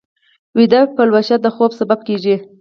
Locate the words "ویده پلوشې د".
0.57-1.45